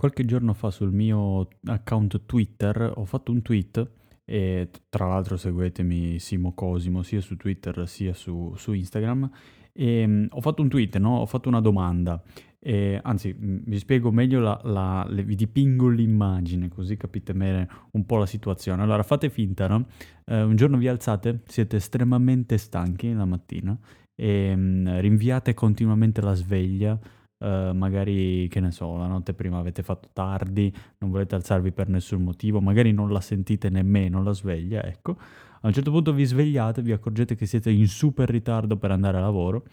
[0.00, 3.90] Qualche giorno fa sul mio account Twitter ho fatto un tweet
[4.24, 9.30] e tra l'altro seguetemi Simo Cosimo sia su Twitter sia su, su Instagram
[9.74, 11.18] e um, ho fatto un tweet, no?
[11.18, 12.18] ho fatto una domanda
[12.58, 18.06] e, anzi vi spiego meglio, la, la, le, vi dipingo l'immagine così capite bene un
[18.06, 18.82] po' la situazione.
[18.82, 19.84] Allora fate finta, no?
[20.24, 23.78] Eh, un giorno vi alzate, siete estremamente stanchi la mattina
[24.14, 26.98] e um, rinviate continuamente la sveglia
[27.42, 31.88] Uh, magari, che ne so, la notte prima avete fatto tardi, non volete alzarvi per
[31.88, 35.16] nessun motivo, magari non la sentite nemmeno la sveglia, ecco.
[35.62, 39.16] A un certo punto vi svegliate, vi accorgete che siete in super ritardo per andare
[39.16, 39.64] a lavoro.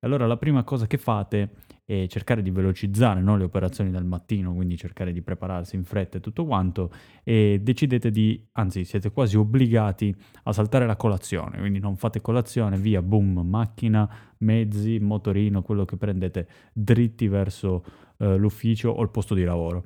[0.00, 1.50] Allora la prima cosa che fate
[1.84, 6.18] e cercare di velocizzare no, le operazioni del mattino, quindi cercare di prepararsi in fretta
[6.18, 6.90] e tutto quanto,
[7.24, 12.76] e decidete di, anzi siete quasi obbligati a saltare la colazione, quindi non fate colazione,
[12.76, 14.08] via, boom, macchina,
[14.38, 17.82] mezzi, motorino, quello che prendete dritti verso
[18.18, 19.84] eh, l'ufficio o il posto di lavoro.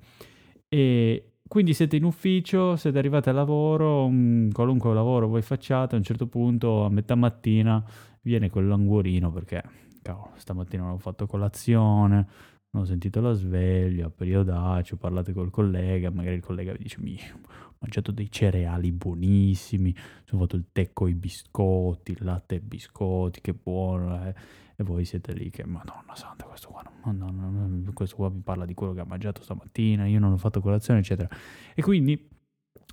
[0.68, 5.98] E quindi siete in ufficio, siete arrivati al lavoro, un qualunque lavoro voi facciate, a
[5.98, 7.82] un certo punto a metà mattina
[8.22, 9.62] viene quell'anguorino perché
[10.02, 12.26] cavolo, stamattina non ho fatto colazione,
[12.70, 17.18] non ho sentito la sveglia, periodaccio, parlate col collega, magari il collega vi dice, mi
[17.32, 19.94] ho mangiato dei cereali buonissimi,
[20.24, 24.34] sono fatto il tè con i biscotti, il latte e biscotti, che buono, eh.
[24.74, 28.72] e voi siete lì che, madonna santa, questo qua, madonna, questo qua mi parla di
[28.72, 31.28] quello che ha mangiato stamattina, io non ho fatto colazione, eccetera.
[31.74, 32.26] E quindi,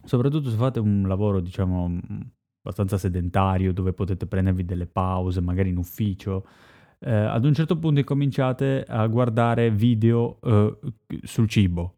[0.04, 2.00] soprattutto se fate un lavoro, diciamo,
[2.62, 6.46] abbastanza sedentario, dove potete prendervi delle pause, magari in ufficio,
[7.00, 10.78] eh, ad un certo punto incominciate a guardare video eh,
[11.24, 11.96] sul cibo.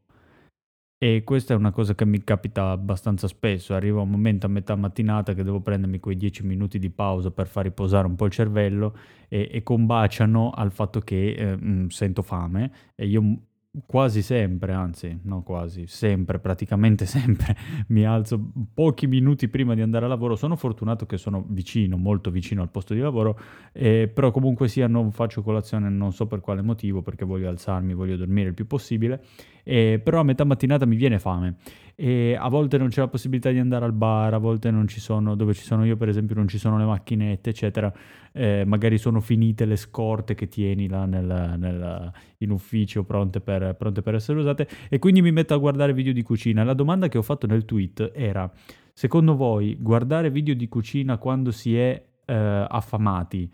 [1.04, 3.74] E questa è una cosa che mi capita abbastanza spesso.
[3.74, 7.48] Arriva un momento a metà mattinata che devo prendermi quei 10 minuti di pausa per
[7.48, 8.96] far riposare un po' il cervello
[9.28, 13.38] e, e combaciano al fatto che eh, mh, sento fame e io
[13.86, 17.56] quasi sempre, anzi, no quasi, sempre, praticamente sempre,
[17.88, 20.36] mi alzo pochi minuti prima di andare a lavoro.
[20.36, 23.40] Sono fortunato che sono vicino, molto vicino al posto di lavoro,
[23.72, 27.94] eh, però comunque sia non faccio colazione, non so per quale motivo, perché voglio alzarmi,
[27.94, 29.24] voglio dormire il più possibile,
[29.64, 31.56] eh, però a metà mattinata mi viene fame
[32.03, 35.00] e a volte non c'è la possibilità di andare al bar, a volte non ci
[35.00, 37.94] sono, dove ci sono io per esempio non ci sono le macchinette, eccetera,
[38.31, 43.75] eh, magari sono finite le scorte che tieni là nel, nel, in ufficio pronte per,
[43.75, 46.63] pronte per essere usate e quindi mi metto a guardare video di cucina.
[46.63, 48.51] La domanda che ho fatto nel tweet era,
[48.94, 53.51] secondo voi guardare video di cucina quando si è eh, affamati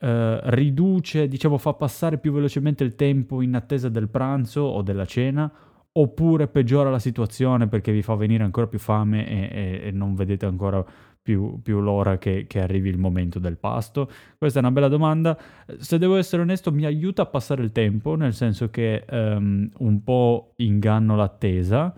[0.00, 5.04] Uh, riduce, diciamo, fa passare più velocemente il tempo in attesa del pranzo o della
[5.04, 5.52] cena,
[5.92, 10.14] oppure peggiora la situazione perché vi fa venire ancora più fame e, e, e non
[10.14, 10.84] vedete ancora
[11.20, 14.10] più, più l'ora che, che, arrivi il momento del pasto?
[14.38, 15.36] Questa è una bella domanda.
[15.76, 20.02] Se devo essere onesto, mi aiuta a passare il tempo, nel senso che um, un
[20.02, 21.94] po' inganno l'attesa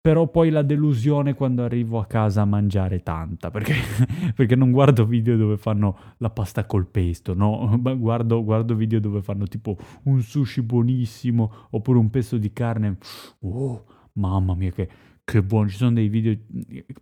[0.00, 3.74] però poi la delusione quando arrivo a casa a mangiare tanta, perché,
[4.34, 7.78] perché non guardo video dove fanno la pasta col pesto, no?
[7.98, 12.98] Guardo, guardo, video dove fanno tipo un sushi buonissimo oppure un pesto di carne.
[13.40, 14.88] Oh, mamma mia, che,
[15.24, 15.68] che buono!
[15.68, 16.36] Ci sono dei video,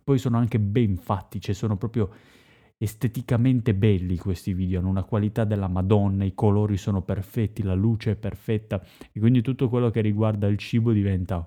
[0.03, 2.09] poi sono anche ben fatti, cioè sono proprio
[2.79, 8.11] esteticamente belli questi video, hanno una qualità della Madonna, i colori sono perfetti, la luce
[8.11, 11.45] è perfetta e quindi tutto quello che riguarda il cibo diventa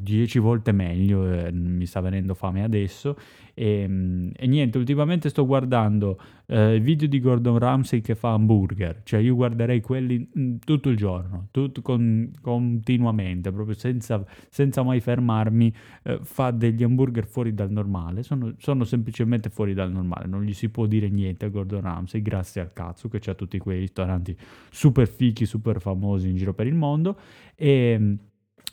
[0.00, 3.16] dieci volte meglio, eh, mi sta venendo fame adesso.
[3.54, 9.02] E, ehm, e niente, ultimamente sto guardando eh, video di Gordon Ramsay che fa hamburger,
[9.02, 15.00] cioè io guarderei quelli mm, tutto il giorno, tutto con, continuamente, proprio senza, senza mai
[15.00, 20.44] fermarmi, eh, fa degli hamburger fuori dal normale, sono, sono, semplicemente fuori dal normale, non
[20.44, 23.80] gli si può dire niente a Gordon Ramsay, grazie al cazzo che c'ha tutti quei
[23.80, 24.36] ristoranti
[24.70, 27.18] super fichi, super famosi in giro per il mondo.
[27.56, 28.18] E ehm,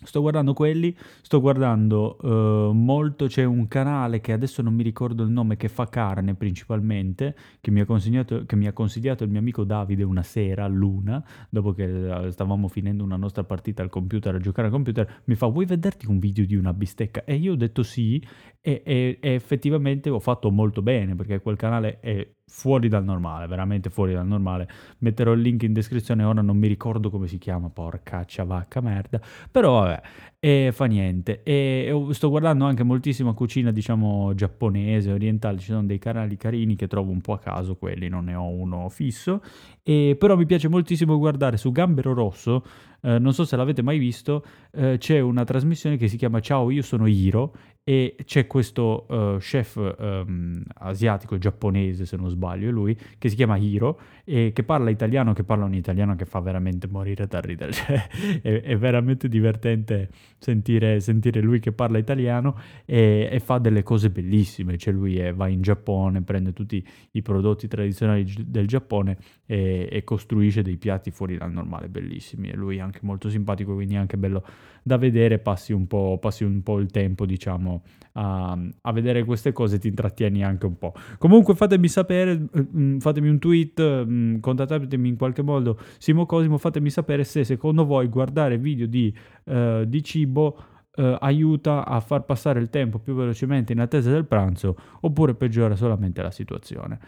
[0.04, 5.24] Sto guardando quelli, sto guardando uh, molto, c'è un canale che adesso non mi ricordo
[5.24, 9.64] il nome, che fa carne principalmente, che mi, che mi, ha consigliato il mio amico
[9.64, 14.36] Davide una sera a luna, dopo che eh, stavamo finendo una nostra partita al computer,
[14.36, 17.24] a giocare al computer, mi fa vuoi vederti un video di una bistecca?
[17.24, 18.22] E io ho detto sì
[18.66, 23.46] e, e, e effettivamente ho fatto molto bene perché quel canale è fuori dal normale,
[23.46, 24.68] veramente fuori dal normale.
[25.00, 29.22] Metterò il link in descrizione, ora non mi ricordo come si chiama, porcaccia vacca merda,
[29.52, 30.02] però vabbè,
[30.40, 31.44] e fa niente.
[31.44, 36.88] E, sto guardando anche moltissima cucina, diciamo, giapponese, orientale, ci sono dei canali carini che
[36.88, 39.44] trovo un po' a caso, quelli non ne ho uno fisso,
[39.84, 42.64] e, però mi piace moltissimo guardare su Gambero Rosso,
[43.02, 46.72] eh, non so se l'avete mai visto, eh, c'è una trasmissione che si chiama Ciao,
[46.72, 47.54] io sono Hiro
[47.88, 53.36] e c'è questo uh, chef um, asiatico giapponese se non sbaglio è lui che si
[53.36, 57.40] chiama Hiro e che parla italiano che parla un italiano che fa veramente morire da
[57.40, 57.74] ridere.
[57.86, 58.08] Cioè,
[58.42, 64.10] è, è, veramente divertente sentire, sentire, lui che parla italiano e, e fa delle cose
[64.10, 64.78] bellissime.
[64.78, 70.04] Cioè lui è, va in Giappone prende tutti i prodotti tradizionali del Giappone e, e
[70.04, 72.50] costruisce dei piatti fuori dal normale bellissimi.
[72.50, 74.44] E lui è anche molto simpatico quindi è anche bello
[74.88, 79.52] da vedere passi un po', passi un po il tempo diciamo a, a, vedere queste
[79.52, 80.94] cose ti intrattieni anche un po'.
[81.18, 86.92] Comunque fatemi sapere, mm, fatemi un tweet, mm, contattatemi in qualche modo, Simo Cosimo, fatemi
[86.92, 89.12] sapere se secondo voi guardare video di,
[89.46, 90.56] uh, di cibo
[90.98, 95.76] uh, aiuta a far passare il tempo più velocemente in attesa del pranzo oppure peggiora
[95.76, 97.00] solamente la situazione.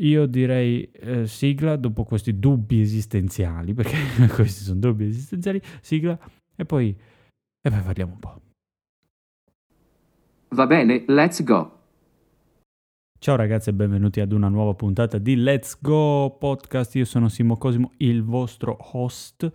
[0.00, 3.96] Io direi eh, sigla dopo questi dubbi esistenziali, perché
[4.34, 6.18] questi sono dubbi esistenziali, sigla
[6.60, 6.94] e poi,
[7.60, 8.40] e poi parliamo un po'.
[10.50, 11.78] Va bene, let's go.
[13.18, 16.94] Ciao ragazzi e benvenuti ad una nuova puntata di Let's Go Podcast.
[16.96, 19.50] Io sono Simo Cosimo, il vostro host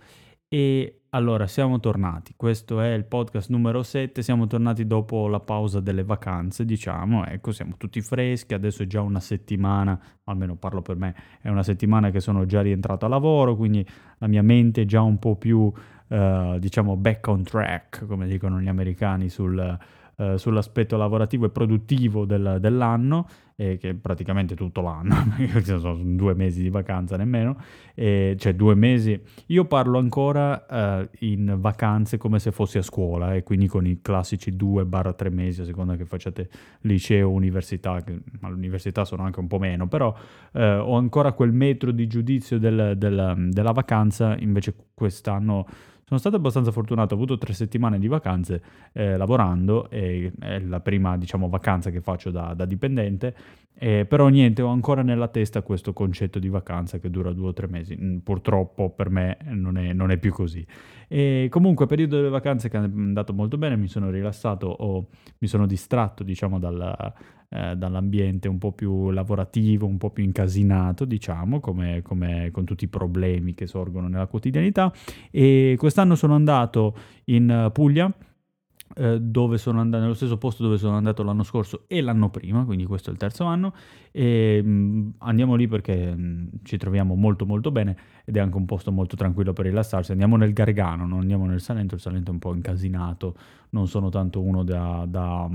[0.48, 2.34] e allora siamo tornati.
[2.36, 7.24] Questo è il podcast numero 7, siamo tornati dopo la pausa delle vacanze, diciamo.
[7.24, 11.62] Ecco, siamo tutti freschi, adesso è già una settimana, almeno parlo per me, è una
[11.62, 13.86] settimana che sono già rientrato a lavoro, quindi
[14.18, 15.72] la mia mente è già un po' più
[16.08, 19.78] uh, diciamo back on track, come dicono gli americani sul
[20.18, 25.14] eh, sull'aspetto lavorativo e produttivo del, dell'anno, eh, che praticamente tutto l'anno,
[25.62, 27.58] sono due mesi di vacanza nemmeno,
[27.94, 29.20] eh, cioè due mesi.
[29.48, 34.00] Io parlo ancora eh, in vacanze come se fossi a scuola e quindi con i
[34.00, 36.48] classici 2-3 mesi a seconda che facciate
[36.80, 40.16] liceo università, che all'università sono anche un po' meno, però
[40.52, 45.66] eh, ho ancora quel metro di giudizio del, del, della vacanza, invece quest'anno
[46.06, 48.62] sono stato abbastanza fortunato, ho avuto tre settimane di vacanze
[48.92, 53.34] eh, lavorando, e è la prima diciamo, vacanza che faccio da, da dipendente,
[53.74, 57.52] eh, però niente, ho ancora nella testa questo concetto di vacanza che dura due o
[57.52, 57.98] tre mesi.
[58.00, 60.64] Mm, purtroppo per me non è, non è più così.
[61.08, 65.08] E comunque, periodo delle vacanze che è andato molto bene, mi sono rilassato o
[65.38, 67.12] mi sono distratto, diciamo, dal,
[67.56, 72.84] eh, dall'ambiente un po' più lavorativo, un po' più incasinato, diciamo, come, come, con tutti
[72.84, 74.92] i problemi che sorgono nella quotidianità.
[75.30, 76.94] E quest'anno sono andato
[77.26, 78.12] in Puglia.
[78.98, 82.64] Eh, dove sono andato, nello stesso posto dove sono andato l'anno scorso e l'anno prima,
[82.64, 83.74] quindi questo è il terzo anno,
[84.12, 88.40] e mh, mm, andiamo lì perché mh, mm, ci troviamo molto molto bene ed è
[88.40, 90.12] anche un posto molto tranquillo per rilassarsi.
[90.12, 93.36] Andiamo nel Gargano, non andiamo nel Salento, il Salento è un po' incasinato,
[93.70, 95.50] non sono tanto uno da, da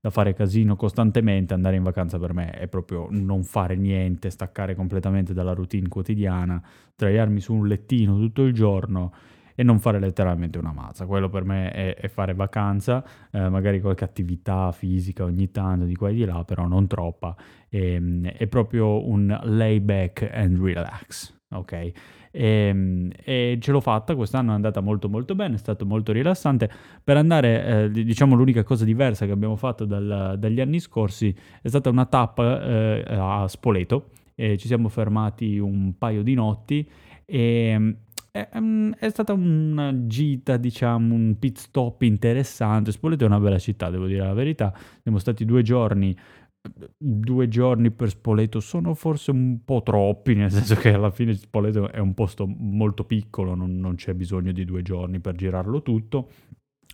[0.00, 4.74] da fare casino costantemente, andare in vacanza per me è proprio non fare niente, staccare
[4.74, 6.62] completamente dalla routine quotidiana,
[6.94, 9.12] sdraiarmi su un lettino tutto il giorno
[9.54, 11.04] e non fare letteralmente una mazza.
[11.04, 15.96] Quello per me è, è fare vacanza, eh, magari qualche attività fisica ogni tanto di
[15.96, 17.34] qua e di là, però non troppa.
[17.68, 21.90] E, ehm, è proprio un lay back and relax, ok?
[22.30, 26.12] E, ehm, e, ce l'ho fatta, quest'anno è andata molto molto bene, è stato molto
[26.12, 26.70] rilassante.
[27.02, 31.68] Per andare, eh, diciamo l'unica cosa diversa che abbiamo fatto dal, dagli anni scorsi è
[31.68, 36.88] stata una tappa eh, a Spoleto, e ci siamo fermati un paio di notti
[37.24, 37.96] e
[38.30, 42.92] è, ehm, è, stata una gita, diciamo, un pit stop interessante.
[42.92, 44.72] Spoleto è una bella città, devo dire la verità.
[45.02, 46.16] Siamo stati due giorni
[46.96, 51.90] due giorni per Spoleto sono forse un po' troppi, nel senso che alla fine Spoleto
[51.90, 56.28] è un posto molto piccolo, non, non c'è bisogno di due giorni per girarlo tutto.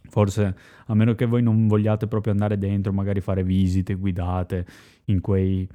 [0.06, 4.66] Forse a meno che voi non vogliate proprio andare dentro, magari fare visite guidate
[5.06, 5.66] in quei,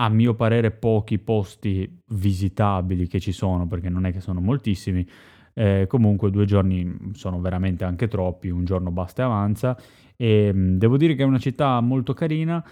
[0.00, 5.06] a mio parere, pochi posti visitabili che ci sono, perché non è che sono moltissimi.
[5.54, 9.78] Eh, comunque due giorni sono veramente anche troppi, un giorno basta e avanza.
[10.16, 12.62] E devo dire che è una città molto carina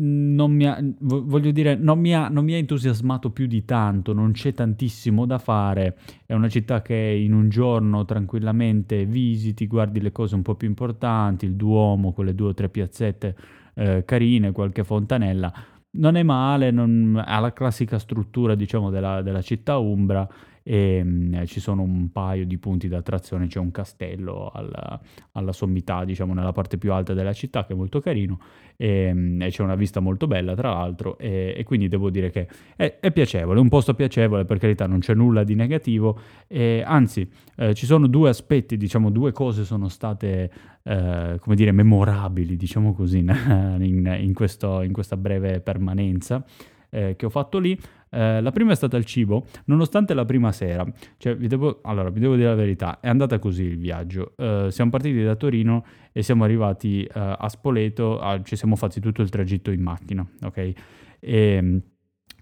[0.00, 4.12] non mi ha, voglio dire, non mi, ha, non mi ha entusiasmato più di tanto,
[4.12, 10.00] non c'è tantissimo da fare, è una città che in un giorno tranquillamente visiti, guardi
[10.00, 13.36] le cose un po' più importanti, il Duomo con le due o tre piazzette
[13.74, 15.52] eh, carine, qualche fontanella,
[15.90, 20.28] non è male, non, ha la classica struttura diciamo della, della città umbra,
[20.68, 25.00] e mh, ci sono un paio di punti d'attrazione, c'è un castello alla,
[25.32, 28.38] alla, sommità, diciamo nella parte più alta della città che è molto carino
[28.76, 32.28] e, mh, e c'è una vista molto bella tra l'altro e, e quindi devo dire
[32.28, 32.46] che
[32.76, 37.26] è, è, piacevole, un posto piacevole per carità non c'è nulla di negativo e anzi
[37.56, 40.50] eh, ci sono due aspetti, diciamo due cose sono state
[40.82, 46.44] eh, come dire memorabili diciamo così in, in, questo, in questa breve permanenza
[46.90, 47.78] eh, che ho fatto lì.
[48.10, 50.86] Eh, la prima è stata il cibo, nonostante la prima sera.
[51.16, 54.32] Cioè, vi devo, allora, vi devo dire la verità, è andata così il viaggio.
[54.36, 59.00] Eh, siamo partiti da Torino e siamo arrivati eh, a Spoleto, a, ci siamo fatti
[59.00, 60.72] tutto il tragitto in macchina, ok?
[61.20, 61.80] E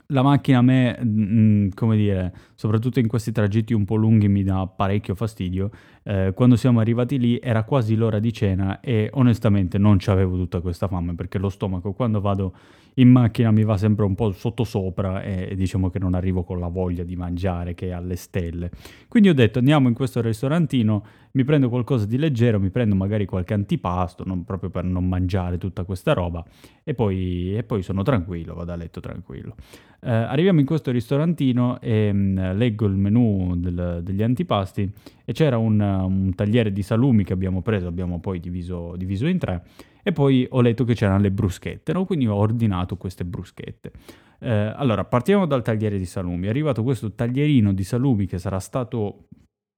[0.08, 4.28] la macchina a me, mh, mm, come dire, soprattutto in questi tragitti un po' lunghi
[4.28, 5.70] mi dà parecchio fastidio.
[6.02, 10.60] Eh, quando siamo arrivati lì era quasi l'ora di cena e onestamente non c'avevo tutta
[10.60, 12.54] questa fame perché lo stomaco quando vado
[12.98, 16.60] in macchina mi va sempre un po' sottosopra e, e diciamo che non arrivo con
[16.60, 18.70] la voglia di mangiare che è alle stelle.
[19.08, 21.04] Quindi ho detto andiamo in questo ristorantino,
[21.36, 25.58] mi prendo qualcosa di leggero, mi prendo magari qualche antipasto, non, proprio per non mangiare
[25.58, 26.42] tutta questa roba
[26.82, 29.54] e poi, e poi sono tranquillo, vado a letto tranquillo.
[30.00, 34.90] Eh, arriviamo in questo ristorantino e mh, mm, leggo il menù del, degli antipasti
[35.26, 39.36] e c'era un, un, tagliere di salumi che abbiamo preso, abbiamo poi diviso, diviso in
[39.38, 39.62] tre
[40.02, 42.06] e poi ho letto che c'erano le bruschette, no?
[42.06, 43.92] quindi ho ordinato queste bruschette.
[44.38, 46.46] Eh, allora, partiamo dal tagliere di salumi.
[46.46, 49.26] È arrivato questo taglierino di salumi che sarà stato,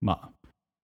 [0.04, 0.20] ma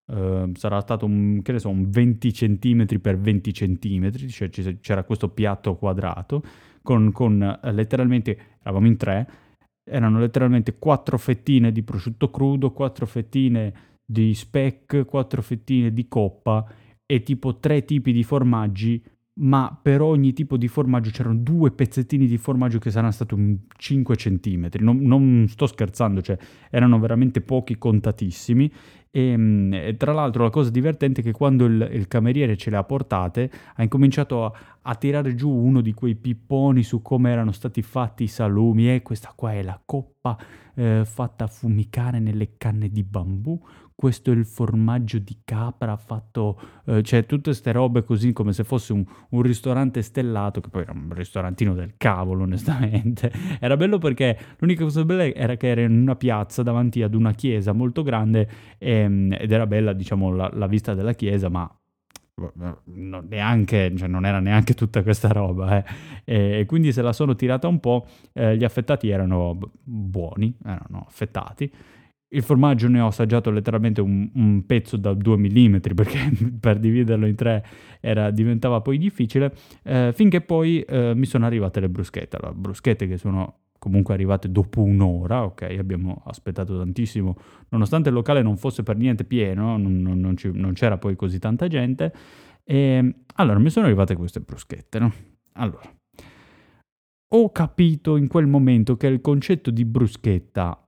[0.07, 5.03] Uh, sarà stato un, che ne so, un 20 cm per 20 cm, cioè c'era
[5.05, 6.43] questo piatto quadrato
[6.83, 9.29] con, con uh, letteralmente, eravamo in tre,
[9.83, 13.73] erano letteralmente quattro fettine di prosciutto crudo, quattro fettine
[14.05, 16.67] di speck, quattro fettine di coppa
[17.07, 19.03] e tipo tre tipi di formaggi
[19.37, 23.35] ma per ogni tipo di formaggio c'erano due pezzettini di formaggio che saranno stati
[23.77, 24.69] 5 cm.
[24.79, 26.39] Non, non, sto scherzando, cioè
[26.71, 28.71] erano veramente pochi, contatissimi.
[29.17, 32.69] E, mm, e, tra l'altro la cosa divertente è che quando il, il cameriere ce
[32.71, 34.53] le ha portate ha incominciato a,
[34.83, 39.03] a, tirare giù uno di quei pipponi su come erano stati fatti i salumi e
[39.03, 40.37] questa qua è la coppa
[40.75, 43.57] eh, fatta affumicare nelle canne di bambù
[43.95, 48.65] questo è il formaggio di capra fatto, eh, cioè tutte queste robe così come se
[48.65, 53.33] fosse un, un, ristorante stellato, che poi era un ristorantino del cavolo onestamente.
[53.61, 57.33] Era bello perché l'unica cosa bella era che era in una piazza davanti ad una
[57.33, 58.49] chiesa molto grande
[58.79, 61.71] e, ehm, ed era bella diciamo la, la vista della chiesa, ma
[62.85, 65.85] non, neanche, cioè non era neanche tutta questa roba
[66.25, 66.59] eh.
[66.59, 71.73] e quindi se la sono tirata un po' eh, gli affettati erano buoni erano affettati
[72.29, 77.27] il formaggio ne ho assaggiato letteralmente un, un pezzo da 2 mm perché per dividerlo
[77.27, 77.65] in tre
[78.01, 82.37] era, diventava poi difficile, eh, finché poi eh, mi sono arrivate le bruschette.
[82.37, 87.37] Allora, bruschette che sono comunque arrivate dopo un'ora, ok, abbiamo aspettato tantissimo,
[87.69, 91.17] nonostante il locale non fosse per niente pieno, non, non, non, ci, non c'era poi
[91.17, 92.13] così tanta gente.
[92.65, 95.13] E allora mi sono arrivate queste bruschette, no?
[95.53, 95.83] Allora,
[97.37, 100.84] ho capito in quel momento che il concetto di bruschetta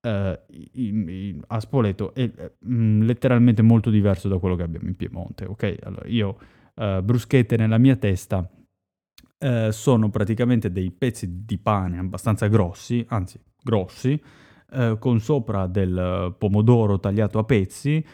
[0.00, 0.40] eh,
[0.74, 4.96] in, in, a Spoleto è mh, mm, letteralmente molto diverso da quello che abbiamo in
[4.96, 5.76] Piemonte, ok?
[5.82, 6.38] Allora, io
[6.74, 8.48] uh, bruschette nella mia testa
[9.38, 14.20] uh, sono praticamente dei pezzi di pane abbastanza grossi, anzi grossi,
[14.72, 18.04] uh, con sopra del pomodoro tagliato a pezzi,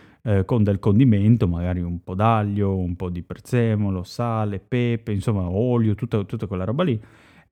[0.47, 5.95] con del condimento, magari un po' d'aglio, un po' di prezzemolo, sale, pepe, insomma olio,
[5.95, 6.99] tutta, tutta quella roba lì.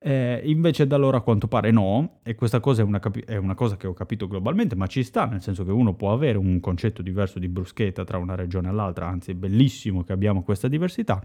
[0.05, 3.37] Eh, invece da allora a quanto pare no, e questa cosa è una, capi- è
[3.37, 6.37] una, cosa che ho capito globalmente, ma ci sta, nel senso che uno può avere
[6.37, 10.43] un concetto diverso di bruschetta tra una regione e l'altra, anzi è bellissimo che abbiamo
[10.43, 11.23] questa diversità.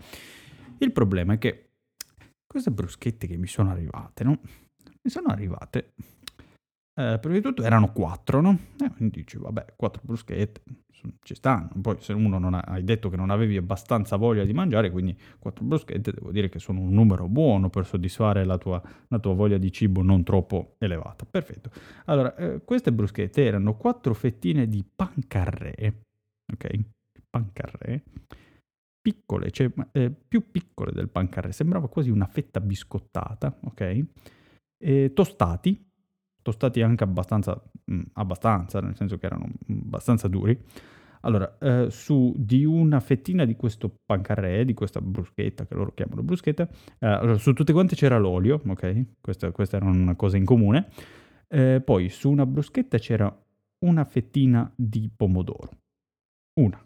[0.78, 1.70] Il problema è che
[2.46, 4.38] queste bruschette che mi sono arrivate, no?
[5.02, 5.94] Mi sono arrivate
[6.98, 8.58] eh, prima di tutto erano quattro, no?
[8.82, 10.62] Eh, quindi dici, vabbè, quattro bruschette,
[11.22, 11.70] ci stanno.
[11.80, 15.16] Poi se uno non ha, hai detto che non avevi abbastanza voglia di mangiare, quindi
[15.38, 19.34] quattro bruschette devo dire che sono un numero buono per soddisfare la tua, la tua
[19.34, 21.24] voglia di cibo non troppo elevata.
[21.24, 21.70] Perfetto.
[22.06, 26.02] Allora, eh, queste bruschette erano quattro fettine di pancarré,
[26.52, 26.78] ok?
[27.30, 28.02] Pancarré,
[29.00, 34.04] piccole, cioè eh, più piccole del pancarré, sembrava quasi una fetta biscottata, ok?
[34.80, 35.87] E tostati,
[36.42, 40.58] tostati anche abbastanza, mh, mm, abbastanza, nel senso che erano abbastanza duri.
[41.22, 46.22] Allora, eh, su di una fettina di questo pancarré, di questa bruschetta, che loro chiamano
[46.22, 46.68] bruschetta,
[46.98, 49.04] eh, allora, su tutte quante c'era l'olio, ok?
[49.20, 50.88] Questa, questa era una cosa in comune.
[51.48, 53.34] Eh, poi su una bruschetta c'era
[53.80, 55.70] una fettina di pomodoro.
[56.60, 56.82] Una.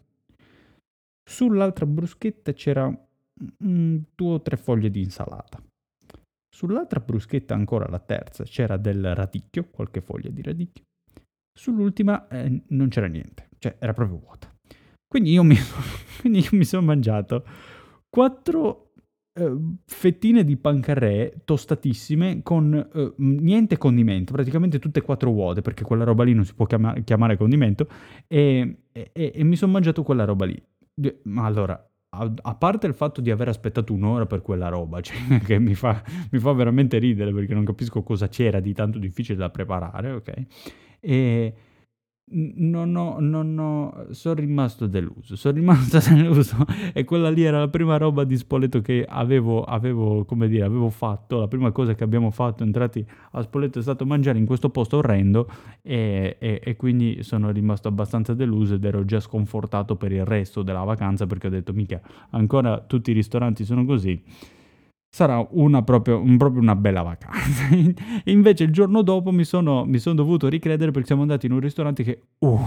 [1.23, 2.87] Sull'altra bruschetta c'era
[3.63, 5.61] mm, due o tre foglie di insalata.
[6.53, 10.83] Sull'altra bruschetta, ancora la terza, c'era del radicchio, qualche foglia di radicchio.
[11.51, 14.55] Sull'ultima eh, non c'era niente, cioè era proprio vuota.
[15.07, 15.55] Quindi io mi,
[16.21, 17.43] quindi io mi sono mangiato
[18.07, 18.91] quattro
[19.33, 19.57] eh,
[19.87, 26.03] fettine di pancarré tostatissime con eh, niente condimento, praticamente tutte e quattro vuote, perché quella
[26.03, 27.87] roba lì non si può chiamare, chiamare condimento,
[28.27, 30.63] e, e, e mi sono mangiato quella roba lì.
[31.23, 31.83] Ma allora,
[32.41, 36.01] a, parte il fatto di aver aspettato un'ora per quella roba, cioè, che mi fa,
[36.31, 40.33] mi fa, veramente ridere perché non capisco cosa c'era di tanto difficile da preparare, ok?
[40.99, 41.53] E
[42.35, 46.57] non ho, non ho, sono rimasto deluso, sono rimasto deluso.
[46.93, 50.89] E quella lì era la prima roba di Spoleto che avevo, avevo, come dire, avevo
[50.89, 54.69] fatto, la prima cosa che abbiamo fatto entrati a Spoleto è stato mangiare in questo
[54.69, 55.47] posto orrendo
[55.81, 60.63] e, e, e quindi sono rimasto abbastanza deluso ed ero già sconfortato per il resto
[60.63, 62.01] della vacanza perché ho detto mica
[62.31, 64.21] ancora tutti i ristoranti sono così
[65.13, 67.67] sarà una proprio, un, proprio, una bella vacanza.
[68.25, 71.59] Invece il giorno dopo mi sono, mi sono, dovuto ricredere perché siamo andati in un
[71.59, 72.21] ristorante che...
[72.39, 72.59] Uh,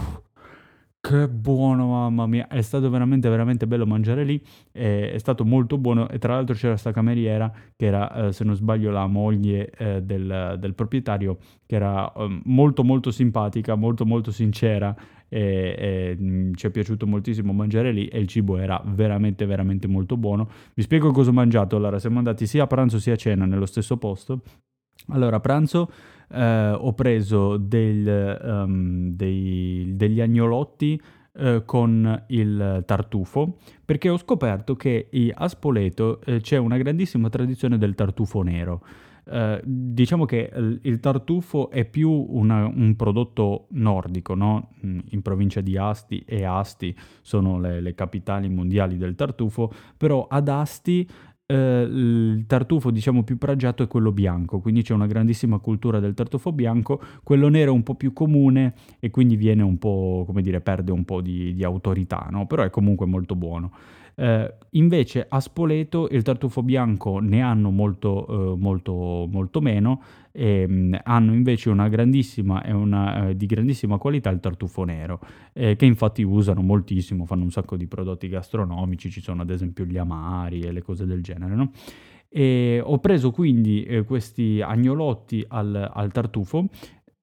[1.01, 5.77] che buono, mamma mia, è stato veramente, veramente bello mangiare lì, è, è stato molto
[5.77, 6.09] buono.
[6.09, 10.03] E tra l'altro c'era questa cameriera che era, eh, se non sbaglio, la moglie eh,
[10.03, 14.95] del, del, proprietario, che era eh, molto, molto simpatica, molto, molto sincera
[15.29, 19.87] e, e mm, ci è piaciuto moltissimo mangiare lì e il cibo era veramente, veramente
[19.87, 20.49] molto buono.
[20.75, 23.67] Vi spiego cosa ho mangiato, allora siamo andati sia a pranzo sia a cena nello
[23.67, 24.43] stesso posto.
[25.09, 25.91] Allora, a pranzo
[26.33, 31.01] eh, ho preso del, um, dei, degli agnolotti
[31.39, 37.77] eh, con il tartufo perché ho scoperto che a Spoleto eh, c'è una grandissima tradizione
[37.79, 38.83] del tartufo nero.
[39.29, 40.53] Uh, diciamo che
[40.83, 44.71] il tartufo è più una, un prodotto nordico, no?
[44.87, 50.29] Mm, in provincia di Asti e Asti sono le, le capitali mondiali del tartufo, però
[50.29, 51.09] ad Asti
[51.47, 56.15] eh, il tartufo diciamo più pregiato è quello bianco, quindi c'è una grandissima cultura del
[56.15, 60.43] tartufo bianco, quello nero è un po' più comune e quindi viene un po', come
[60.43, 62.47] dire, perde un po' di, di autorità, no?
[62.47, 63.73] però è comunque molto buono.
[64.19, 70.67] Eh, invece a Spoleto il tartufo bianco ne hanno molto, eh, molto, molto meno e
[70.67, 75.21] mh, mm, hanno invece una grandissima e una, eh, di grandissima qualità il tartufo nero,
[75.53, 79.85] eh, che infatti usano moltissimo, fanno un sacco di prodotti gastronomici, ci sono ad esempio
[79.85, 81.73] gli amari e le cose del genere, no?
[82.29, 86.69] E ho preso quindi eh, questi agnolotti al, al tartufo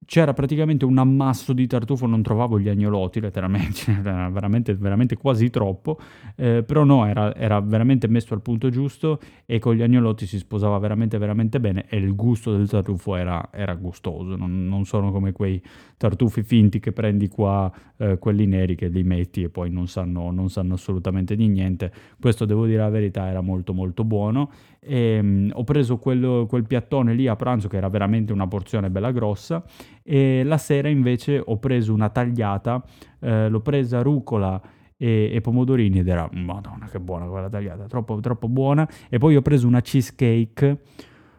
[0.06, 5.50] c'era praticamente un ammasso di tartufo, non trovavo gli agnolotti, letteralmente, era veramente, veramente quasi
[5.50, 6.00] troppo,
[6.36, 10.38] eh, però no, era, era, veramente messo al punto giusto e con gli agnolotti si
[10.38, 15.12] sposava veramente, veramente bene e il gusto del tartufo era, era gustoso, non, non, sono
[15.12, 15.62] come quei
[15.98, 20.32] tartufi finti che prendi qua, eh, quelli neri che li metti e poi non sanno,
[20.32, 24.50] non sanno assolutamente di niente, questo devo dire la verità era molto molto buono
[24.86, 28.90] e, um, ho preso quello, quel piattone lì a pranzo che era veramente una porzione
[28.90, 29.64] bella grossa
[30.04, 32.84] e la sera invece ho preso una tagliata,
[33.20, 34.62] eh, l'ho presa rucola
[34.98, 39.36] e, e, pomodorini ed era, madonna che buona quella tagliata, troppo, troppo buona e poi
[39.36, 40.82] ho preso una cheesecake,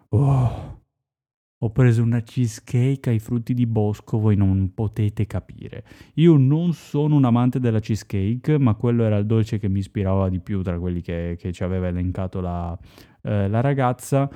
[0.08, 0.82] oh,
[1.64, 5.84] ho preso una cheesecake ai frutti di bosco, voi non potete capire.
[6.14, 10.28] Io non sono un amante della cheesecake, ma quello era il dolce che mi ispirava
[10.28, 12.78] di più tra quelli che, che ci aveva elencato la,
[13.24, 14.28] eh, la ragazza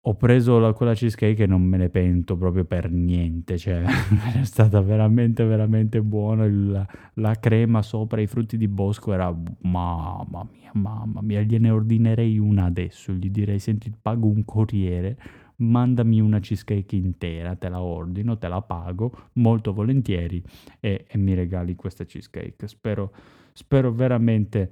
[0.00, 3.82] ho preso la, quella cheesecake e non me ne pento proprio per niente, cioè
[4.40, 10.48] è stata veramente veramente buona, il, la crema sopra i frutti di bosco era mamma
[10.50, 15.18] mia, mamma mia, gliene ordinerei una adesso, gli direi senti pago un corriere,
[15.56, 20.42] mandami una cheesecake intera, te la ordino, te la pago molto volentieri
[20.80, 23.12] e, e mi regali questa cheesecake, spero,
[23.52, 24.70] spero veramente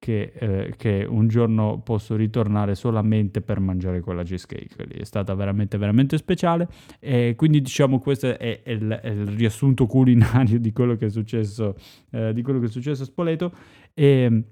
[0.00, 4.94] che, eh, che, un giorno posso ritornare solamente per mangiare quella cheesecake lì.
[4.94, 6.66] È stata veramente, veramente speciale.
[6.98, 11.10] E quindi, diciamo, questo è, è, il, è il, riassunto culinario di quello che è
[11.10, 11.76] successo,
[12.10, 13.52] eh, di quello che è successo a Spoleto.
[13.92, 14.42] E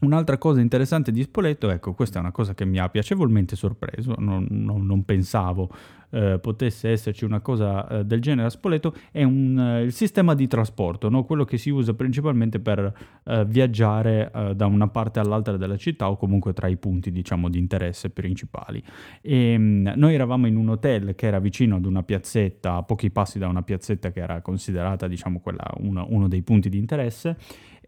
[0.00, 4.14] Un'altra cosa interessante di Spoleto, ecco, questa è una cosa che mi ha piacevolmente sorpreso,
[4.18, 5.70] non, non, non pensavo
[6.10, 10.34] eh, potesse esserci una cosa eh, del genere a Spoleto, è un, eh, il sistema
[10.34, 11.24] di trasporto, no?
[11.24, 12.92] quello che si usa principalmente per
[13.24, 17.48] eh, viaggiare eh, da una parte all'altra della città o comunque tra i punti diciamo,
[17.48, 18.82] di interesse principali.
[19.20, 22.82] E, mh, mm, noi eravamo in un hotel che era vicino ad una piazzetta, a
[22.82, 26.78] pochi passi da una piazzetta che era considerata diciamo, quella, una, uno dei punti di
[26.78, 27.36] interesse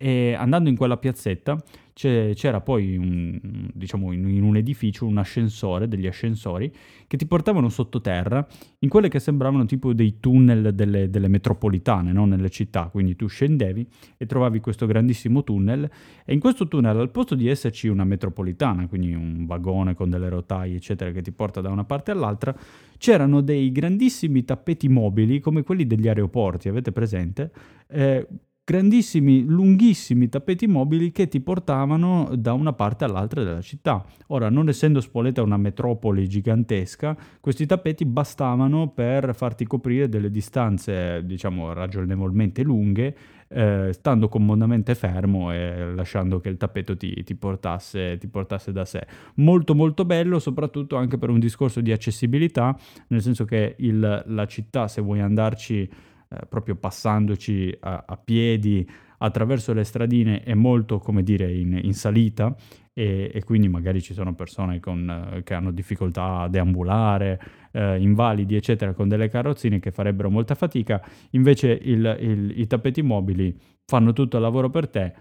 [0.03, 1.63] e andando in quella piazzetta
[1.95, 3.39] c'era poi un,
[3.73, 6.75] diciamo in, un edificio un ascensore, degli ascensori
[7.07, 8.45] che ti portavano sottoterra
[8.81, 12.25] in quelle che sembravano tipo dei tunnel delle, delle metropolitane, no?
[12.25, 13.87] nelle città, quindi tu scendevi
[14.17, 15.89] e trovavi questo grandissimo tunnel
[16.25, 20.31] e in questo tunnel al posto di esserci una metropolitana, quindi un vagone con delle
[20.31, 22.57] rotaie eccetera che ti porta da una parte all'altra,
[22.99, 27.53] c'erano dei grandissimi tappeti mobili come quelli degli aeroporti, avete presente?
[27.87, 28.27] Eh,
[28.73, 34.03] grandissimi, lunghissimi tappeti mobili che ti portavano da una parte all'altra della città.
[34.29, 41.21] Ora, non essendo Spoleta una metropoli gigantesca, questi tappeti bastavano per farti coprire delle distanze,
[41.23, 43.15] diciamo, ragionevolmente lunghe
[43.49, 48.87] eh, stando comodamente fermo e lasciando che il tappeto ti, ti, portasse, ti portasse da
[48.87, 49.07] sé.
[49.35, 52.75] Molto molto bello, soprattutto anche per un discorso di accessibilità,
[53.09, 55.91] nel senso che il, la città, se vuoi andarci
[56.33, 61.95] eh, proprio passandoci a, a piedi, attraverso le stradine è molto, come dire, in, in
[61.95, 62.55] salita
[62.93, 67.41] e, e, quindi magari ci sono persone con, che hanno difficoltà a deambulare,
[67.73, 71.03] eh, invalidi, eccetera, con delle carrozzine che farebbero molta fatica.
[71.31, 75.13] Invece il, il, i tappeti mobili fanno tutto il lavoro per te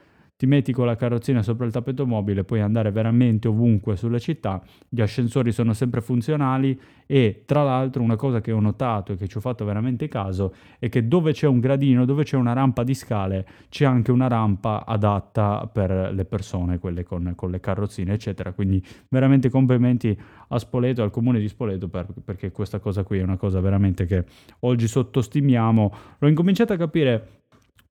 [0.41, 4.59] ti metti con la carrozzina sopra il tappeto mobile, puoi andare veramente ovunque sulla città,
[4.89, 9.27] gli ascensori sono sempre funzionali e tra l'altro una cosa che ho notato e che
[9.27, 12.81] ci ho fatto veramente caso è che dove c'è un gradino, dove c'è una rampa
[12.81, 18.11] di scale, c'è anche una rampa adatta per le persone, quelle con, con le carrozzine,
[18.11, 18.51] eccetera.
[18.51, 23.21] Quindi veramente complimenti a Spoleto, al comune di Spoleto, per, perché questa cosa qui è
[23.21, 24.25] una cosa veramente che
[24.61, 25.93] oggi sottostimiamo.
[26.17, 27.40] L'ho incominciato a capire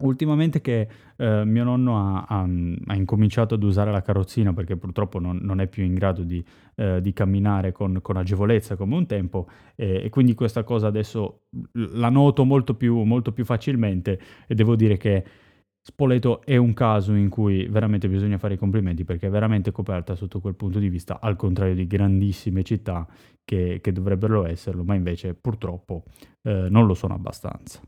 [0.00, 2.40] ultimamente che eh, mio nonno ha, ha,
[2.86, 6.44] ha, incominciato ad usare la carrozzina perché purtroppo non, non è più in grado di,
[6.76, 11.42] eh, di camminare con, con, agevolezza come un tempo e, e, quindi questa cosa adesso
[11.72, 15.24] la noto molto più, molto più facilmente e devo dire che
[15.82, 20.14] Spoleto è un caso in cui veramente bisogna fare i complimenti perché è veramente coperta
[20.14, 23.06] sotto quel punto di vista, al contrario di grandissime città
[23.42, 26.04] che, che dovrebbero esserlo, ma invece purtroppo
[26.42, 27.80] eh, non lo sono abbastanza.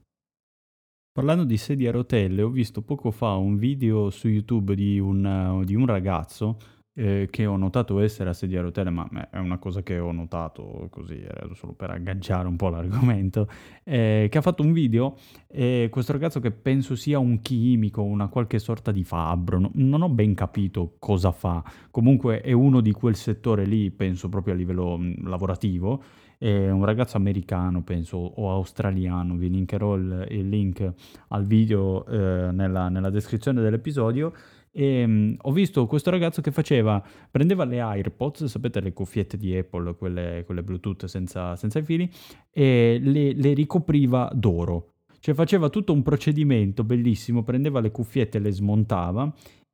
[1.13, 5.63] Parlando di sedie a rotelle, ho visto poco fa un video su YouTube di un,
[5.63, 6.57] di un ragazzo
[6.95, 10.13] eh, che ho notato essere a sedia a rotelle, ma è una cosa che ho
[10.13, 13.49] notato così, era solo per agganciare un po' l'argomento,
[13.85, 15.17] eh, che ha fatto un video,
[15.49, 20.03] eh, questo ragazzo che penso sia un chimico, una qualche sorta di fabbro, no, non
[20.03, 24.57] ho ben capito cosa fa, comunque è uno di quel settore lì, penso proprio a
[24.57, 26.03] livello mh, lavorativo,
[26.43, 30.93] è un ragazzo americano, penso, o australiano, vi linkerò il, il link
[31.29, 34.33] al video eh, nella, nella, descrizione dell'episodio.
[34.75, 39.55] E um, ho visto questo ragazzo che faceva, prendeva le AirPods, sapete le cuffiette di
[39.57, 42.11] Apple, quelle, quelle Bluetooth senza, senza i fili,
[42.51, 44.95] e le, le ricopriva d'oro.
[45.21, 49.33] Cioè faceva tutto un procedimento bellissimo, prendeva le cuffiette le smontava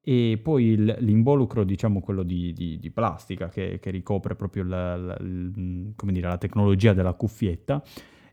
[0.08, 4.96] e poi il, l'involucro, diciamo quello di, di, di plastica che, che, ricopre proprio la,
[4.96, 7.82] la, dire, la, tecnologia della cuffietta,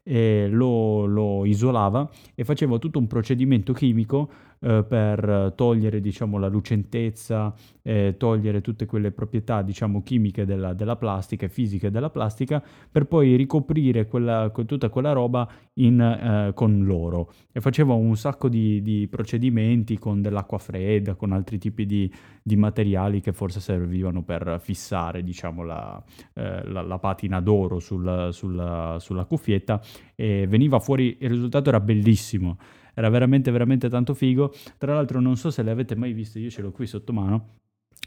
[0.01, 6.47] eh, lo, lo, isolava e faceva tutto un procedimento chimico eh, per togliere diciamo, la
[6.47, 12.63] lucentezza, eh, togliere tutte quelle proprietà diciamo, chimiche della, della, plastica e fisiche della plastica,
[12.91, 17.31] per poi ricoprire quella, tutta quella roba in, eh, con l'oro.
[17.51, 22.55] E faceva un sacco di, di, procedimenti con dell'acqua fredda, con altri tipi di, di
[22.55, 28.95] materiali che forse servivano per fissare diciamo, la, eh, la, la, patina d'oro sul, sul,
[28.99, 29.81] sulla cuffietta
[30.15, 32.57] e veniva fuori, il risultato era bellissimo
[32.95, 34.51] era veramente veramente tanto figo.
[34.79, 37.57] Tra l'altro non so se le avete mai viste, io ce l'ho qui sotto mano.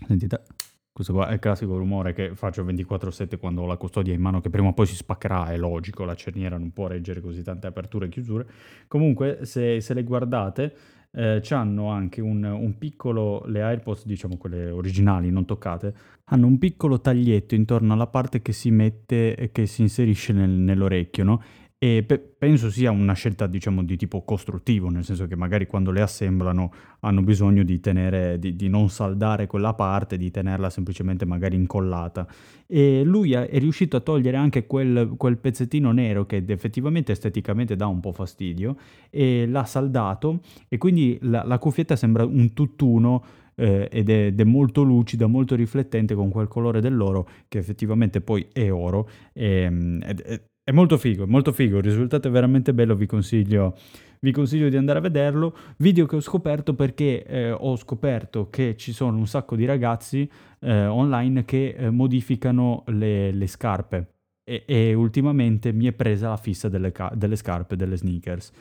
[0.07, 0.43] Sentite,
[0.91, 4.41] questo qua è il classico rumore che faccio 24/7 quando ho la custodia in mano,
[4.41, 7.69] che prima o poi si spaccherà, è logico, la cerniera non può reggere così tante
[7.69, 8.47] aperture e chiusure.
[8.89, 10.75] Comunque, se, se le guardate,
[11.13, 16.59] eh, hanno anche un, un, piccolo, le AirPods, diciamo quelle originali, non toccate, hanno un
[16.59, 21.43] piccolo taglietto intorno alla parte che si mette che si inserisce nel, nell'orecchio, no?
[21.81, 25.93] E pe- penso sia una scelta, diciamo, di tipo costruttivo, nel senso che magari quando
[25.93, 31.25] le assemblano hanno bisogno di, tenere, di, di non saldare quella parte, di tenerla semplicemente
[31.25, 32.27] magari incollata.
[32.67, 37.87] E lui è riuscito a togliere anche quel, quel pezzettino nero che effettivamente esteticamente dà
[37.87, 38.77] un po' fastidio
[39.09, 44.41] e l'ha saldato e quindi la, la cuffietta sembra un tutt'uno eh, ed, è, ed,
[44.41, 49.09] è, molto lucida, molto riflettente con quel colore dell'oro che effettivamente poi è oro.
[49.33, 53.07] E, ehm, ed, è molto figo, è molto figo, il risultato è veramente bello, vi
[53.07, 53.75] consiglio,
[54.21, 55.57] vi consiglio di andare a vederlo.
[55.79, 60.31] Video che ho scoperto perché eh, ho scoperto che ci sono un sacco di ragazzi
[60.61, 64.13] eh, online che eh, modificano le, le scarpe
[64.45, 68.53] e, e, ultimamente mi è presa la fissa delle, ca- delle scarpe, delle sneakers.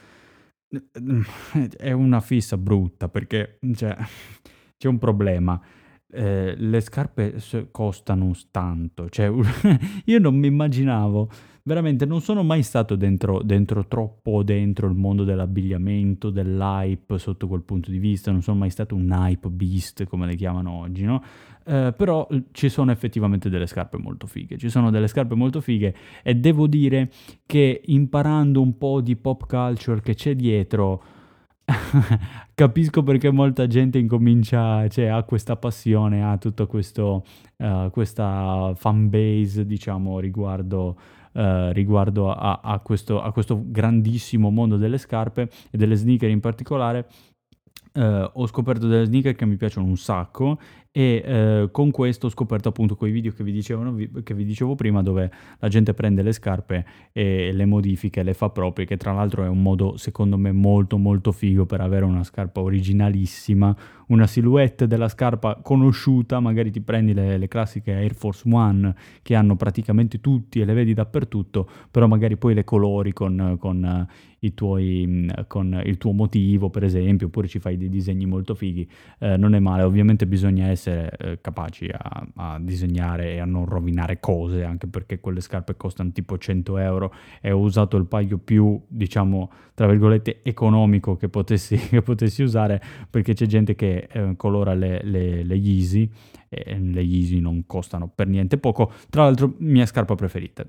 [1.78, 3.98] È una fissa brutta perché cioè,
[4.78, 5.62] c'è un problema.
[6.10, 7.36] Eh, le scarpe
[7.70, 9.30] costano tanto, cioè
[10.06, 11.30] io non mi immaginavo
[11.68, 17.62] veramente non sono mai stato dentro, dentro, troppo dentro il mondo dell'abbigliamento, dell'hype sotto quel
[17.62, 21.22] punto di vista, non sono mai stato un hype beast come le chiamano oggi, no?
[21.66, 25.94] Eh, però ci sono effettivamente delle scarpe molto fighe, ci sono delle scarpe molto fighe
[26.24, 27.12] e devo dire
[27.46, 31.04] che imparando un po' di pop culture che c'è dietro,
[32.56, 39.66] capisco perché molta gente incomincia, cioè ha questa passione, ha tutta uh, questa fan base,
[39.66, 40.96] diciamo, riguardo
[41.38, 46.40] eh, riguardo a, a, questo, a questo grandissimo mondo delle scarpe e delle sneaker in
[46.40, 47.08] particolare
[47.98, 50.60] Uh, ho scoperto delle sneaker che mi piacciono un sacco
[50.98, 54.74] e uh, con questo ho scoperto appunto quei video che vi, dicevano, che vi, dicevo
[54.74, 59.14] prima dove la gente prende le scarpe e le modifiche, le fa proprie, che tra
[59.14, 63.76] l'altro è un modo secondo me molto molto figo per avere una scarpa originalissima,
[64.08, 69.36] una silhouette della scarpa conosciuta, magari ti prendi le, le classiche Air Force One che
[69.36, 74.08] hanno praticamente tutti e le vedi dappertutto, però magari poi le colori con, con
[74.54, 78.90] tuoi, mm, con il tuo motivo, per esempio, oppure ci fai dei disegni molto fighi,
[79.20, 79.84] eh, non è male.
[79.84, 85.20] Ovviamente bisogna essere eh, capaci a, a, disegnare e a non rovinare cose, anche perché
[85.20, 90.42] quelle scarpe costano tipo 100 euro e ho usato il paio più, diciamo, tra virgolette,
[90.44, 95.56] economico che potessi, che potessi usare, perché c'è gente che eh, colora le, le, le
[95.56, 96.10] Yeezy
[96.50, 98.92] e le Yeezy non costano per niente poco.
[99.10, 100.66] Tra l'altro, mia scarpa preferita.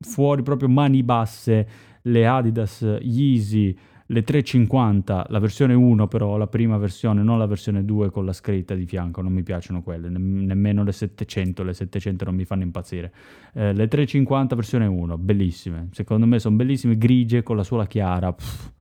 [0.00, 1.66] Fuori proprio mani basse
[2.02, 7.84] le Adidas Yeezy, le 350, la versione 1 però, la prima versione, non la versione
[7.84, 11.72] 2 con la scritta di fianco, non mi piacciono quelle, ne- nemmeno le 700, le
[11.72, 13.12] 700 non mi fanno impazzire.
[13.54, 18.32] Eh, le 350 versione 1, bellissime, secondo me sono bellissime, grigie con la suola chiara,
[18.32, 18.72] pff,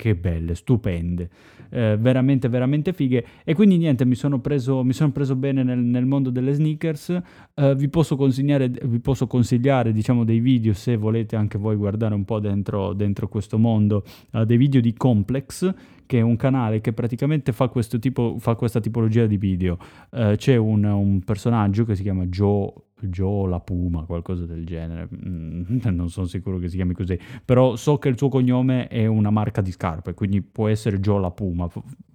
[0.00, 1.28] che belle, stupende,
[1.68, 3.22] eh, veramente veramente fighe.
[3.44, 7.20] E quindi niente mi sono preso, mi sono preso bene nel, nel, mondo delle sneakers,
[7.54, 12.14] eh, vi posso consigliare, vi posso consigliare diciamo dei video se volete anche voi guardare
[12.14, 15.74] un po' dentro, dentro questo mondo, uh, dei video di Complex
[16.06, 19.78] che è un canale che praticamente fa, tipo, fa questa tipologia di video.
[20.10, 22.72] Uh, c'è un, un personaggio che si chiama Joe
[23.08, 27.76] Joe la Puma, qualcosa del genere, mm, non sono sicuro che si chiami così, però
[27.76, 31.30] so che il suo cognome è una marca di scarpe, quindi può essere Joe la
[31.30, 31.68] Puma,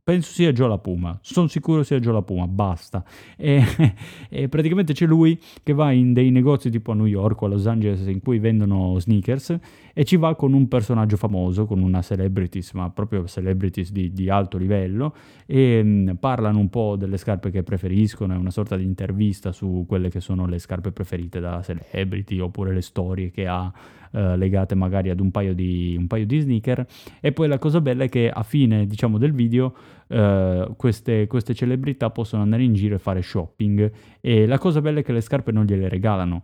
[0.06, 3.04] penso sia Joe la Puma, sono sicuro sia Joe la Puma, basta.
[3.36, 3.63] E,
[4.30, 7.50] e, praticamente c'è lui che va in dei negozi tipo a New York o a
[7.50, 9.58] Los Angeles in cui vendono sneakers
[9.96, 14.30] e ci va con un personaggio famoso, con una celebrities, ma proprio celebrities di, di
[14.30, 15.15] alto livello
[15.48, 19.52] e mh, mm, parlano un po' delle scarpe che preferiscono, è una sorta di intervista
[19.52, 23.74] su quelle che sono le scarpe preferite da celebrity oppure le storie che ha
[24.15, 26.86] eh, legate magari ad un paio, di, un paio di sneaker.
[27.19, 29.75] E poi la cosa bella è che a fine diciamo del video
[30.08, 33.91] eh, queste, queste celebrità possono andare in giro e fare shopping.
[34.21, 36.43] E la cosa bella è che le scarpe non gliele regalano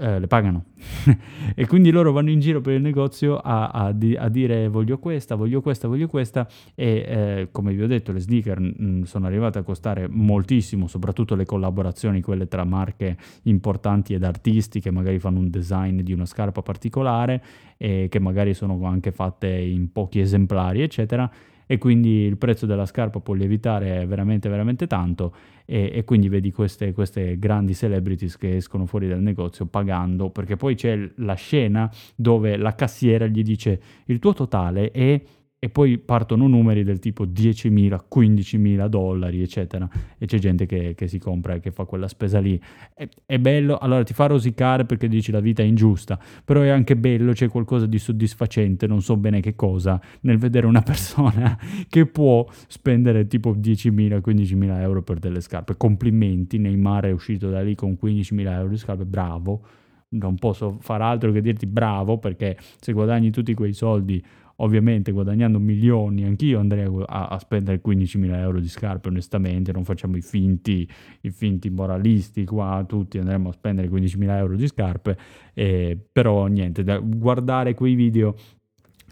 [0.00, 0.64] eh, le pagano.
[1.56, 4.98] e quindi loro vanno in giro per il negozio a, a, di, a dire voglio
[4.98, 9.02] questa, voglio questa, voglio questa e eh, come vi ho detto le sneaker mh, mm,
[9.02, 14.92] sono arrivate a costare moltissimo, soprattutto le collaborazioni, quelle tra marche importanti ed artisti che
[14.92, 17.42] magari fanno un design di una scarpa particolare
[17.76, 21.28] e che magari sono anche fatte in pochi esemplari, eccetera
[21.70, 25.34] e quindi il prezzo della scarpa può lievitare veramente veramente tanto
[25.66, 30.56] e, e quindi vedi queste, queste, grandi celebrities che escono fuori dal negozio pagando perché
[30.56, 35.20] poi c'è la scena dove la cassiera gli dice il tuo totale è
[35.60, 41.08] e poi partono numeri del tipo 10.000, 15.000 dollari, eccetera, e c'è gente che, che,
[41.08, 42.60] si compra e che fa quella spesa lì.
[42.94, 46.68] È, è, bello, allora ti fa rosicare perché dici la vita è ingiusta, però è
[46.68, 51.58] anche bello, c'è qualcosa di soddisfacente, non so bene che cosa, nel vedere una persona
[51.88, 55.76] che può spendere tipo 10.000, 15.000 euro per delle scarpe.
[55.76, 59.62] Complimenti, Neymar è uscito da lì con 15.000 euro di scarpe, bravo.
[60.10, 64.24] Non posso fare altro che dirti bravo perché se guadagni tutti quei soldi
[64.60, 70.16] ovviamente guadagnando milioni, anch'io andrei a, a spendere 15.000 euro di scarpe, onestamente, non facciamo
[70.16, 70.88] i finti,
[71.22, 75.16] i finti moralisti qua, tutti andremo a spendere 15.000 euro di scarpe,
[75.54, 78.34] eh, però niente, da guardare quei video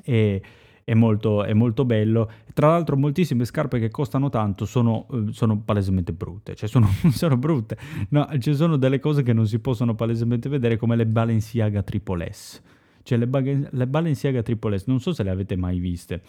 [0.02, 0.40] è,
[0.82, 2.28] è, molto, è molto bello.
[2.52, 7.36] Tra l'altro moltissime scarpe che costano tanto sono, eh, sono palesemente brutte, cioè sono, sono,
[7.36, 7.78] brutte,
[8.08, 12.32] no, ci sono delle cose che non si possono palesemente vedere come le Balenciaga Triple
[12.32, 12.62] S
[13.06, 16.22] cioè le, bag- le Balenciaga Triple S, non so se le avete mai viste.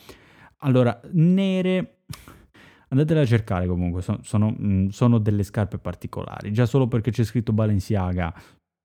[0.58, 2.02] Allora, nere,
[2.90, 7.24] andatele a cercare comunque, sono, sono, mm, sono, delle scarpe particolari, già solo perché c'è
[7.24, 8.32] scritto Balenciaga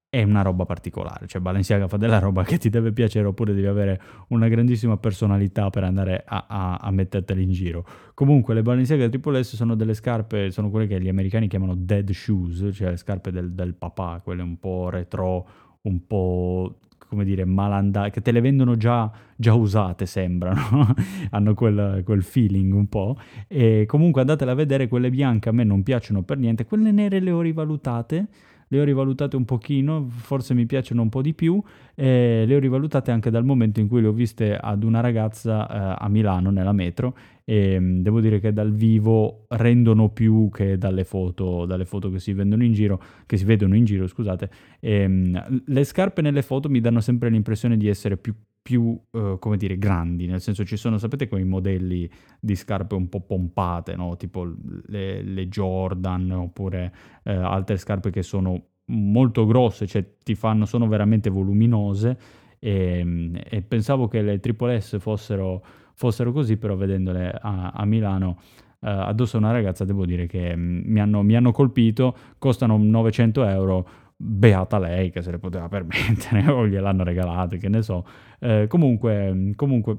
[0.08, 3.66] è una roba particolare, cioè Balenciaga fa della roba che ti deve piacere oppure devi
[3.66, 7.86] avere una grandissima personalità per andare a, a, a metterteli in giro.
[8.14, 12.10] Comunque le Balenciaga Triple S sono delle scarpe, sono quelle che gli americani chiamano dead
[12.10, 15.46] shoes, cioè le scarpe del, del papà, quelle un po' retro,
[15.82, 16.78] un po'
[17.12, 20.94] come dire, malandate, che te le vendono già, già usate, sembrano,
[21.28, 23.18] hanno quel, quel, feeling un po'.
[23.48, 27.20] E comunque andatele a vedere, quelle bianche a me non piacciono per niente, quelle nere
[27.20, 28.26] le ho rivalutate,
[28.72, 31.62] le ho rivalutate un pochino, forse mi piacciono un po' di più,
[31.94, 35.68] e le ho rivalutate anche dal momento in cui le ho viste ad una ragazza
[35.68, 40.78] eh, a Milano nella metro e mm, devo dire che dal vivo rendono più che
[40.78, 44.48] dalle foto, dalle foto che si vendono in giro, che si vedono in giro, scusate.
[44.80, 49.38] E, mm, le scarpe nelle foto mi danno sempre l'impressione di essere più più, uh,
[49.40, 53.96] come dire, grandi, nel senso ci sono, sapete, quei modelli di scarpe un po' pompate,
[53.96, 54.16] no?
[54.16, 54.48] tipo
[54.86, 56.94] le, le Jordan oppure
[57.24, 62.16] uh, altre scarpe che sono molto grosse, cioè ti fanno, sono veramente voluminose
[62.58, 68.38] e, e pensavo che le Triple S fossero, fossero così, però vedendole a, a Milano
[68.82, 72.76] Uh, addosso a una ragazza devo dire che mm, mi, hanno, mi, hanno, colpito, costano
[72.76, 73.88] 900 euro,
[74.24, 78.06] beata lei che se le poteva permettere o gliel'hanno regalate, che ne so.
[78.38, 79.98] Eh, comunque, comunque,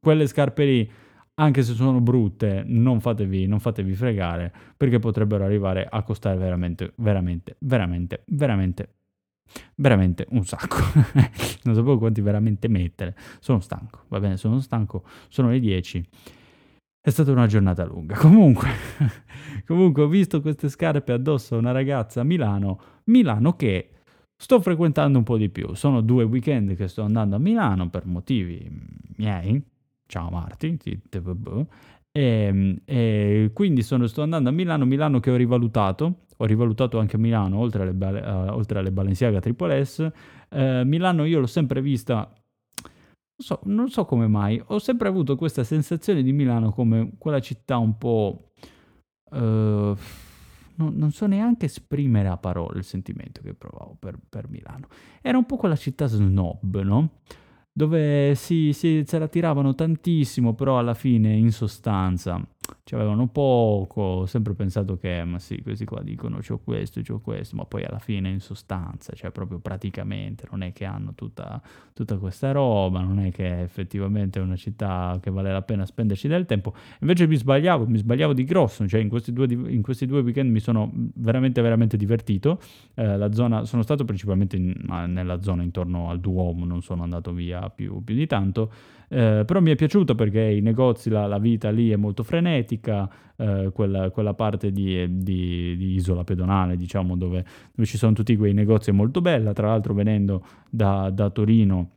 [0.00, 0.90] quelle scarpe lì,
[1.34, 6.92] anche se sono brutte, non fatevi, non fatevi fregare perché potrebbero arrivare a costare veramente,
[6.96, 8.94] veramente, veramente, veramente,
[9.76, 10.76] veramente un sacco.
[11.64, 13.14] non sapevo quanti veramente mettere.
[13.40, 16.08] Sono stanco, va bene, sono stanco, sono le 10.
[17.02, 18.14] È stata una giornata lunga.
[18.20, 18.68] Comunque,
[19.66, 23.90] comunque ho visto queste scarpe addosso a una ragazza a Milano, Milano che
[24.36, 25.74] sto frequentando un po' di più.
[25.74, 28.68] Sono due weekend che sto andando a Milano per motivi
[29.16, 29.62] miei.
[30.06, 30.76] Ciao Marti,
[32.12, 37.16] e, e quindi sono, sto andando a Milano, Milano che ho rivalutato, ho rivalutato anche
[37.16, 40.10] Milano oltre alle, uh, alle Balenciaga Triple S.
[40.50, 42.30] Uh, Milano io l'ho sempre vista
[43.40, 47.78] so, non so come mai, ho sempre avuto questa sensazione di Milano come quella città
[47.78, 48.52] un po'...
[49.30, 49.96] Uh,
[50.80, 54.88] non, non, so neanche esprimere a parole il sentimento che provavo per, per Milano.
[55.20, 57.20] Era un po' quella città snob, no?
[57.70, 62.44] Dove si, si, se la tiravano tantissimo, però alla fine, in sostanza,
[62.84, 67.20] ci avevano poco, ho sempre pensato che, ma sì, questi qua dicono c'ho questo, c'ho
[67.20, 71.60] questo, ma poi alla fine in sostanza, cioè proprio praticamente, non è che hanno tutta,
[71.92, 76.28] tutta questa roba, non è che effettivamente è una città che vale la pena spenderci
[76.28, 76.74] del tempo.
[77.00, 80.50] Invece mi sbagliavo, mi sbagliavo di grosso, cioè in questi due, in questi due weekend
[80.50, 82.60] mi sono veramente, veramente divertito.
[82.94, 84.74] Eh, zona, sono stato principalmente in,
[85.06, 88.72] nella zona intorno al Duomo, non sono andato via più, più di tanto.
[89.12, 92.59] Eh, però mi è piaciuto perché i negozi, la, la vita lì è molto frenetica,
[92.64, 98.36] eh, quella, quella, parte di, di, di, isola pedonale, diciamo, dove, dove, ci sono tutti
[98.36, 101.92] quei negozi è molto bella, tra l'altro venendo da, da Torino.